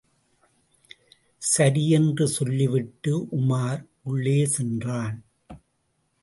[1.41, 5.23] சரி என்று சொல்லிவிட்டு உமார் உள்ளே சென்றான்.